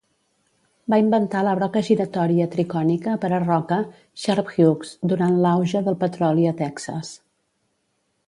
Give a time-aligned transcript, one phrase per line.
[0.93, 3.79] Va inventar la broca giratòria tricònica per a roca
[4.23, 7.13] "Sharp-Hughes" durant l'auge del petroli a Texas.